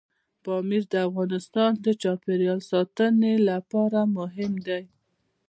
پامیر 0.43 0.83
د 0.93 0.95
افغانستان 1.07 1.71
د 1.85 1.87
چاپیریال 2.01 2.59
ساتنې 2.71 3.33
لپاره 3.49 3.99
مهم 4.17 4.51
دي. 4.67 4.81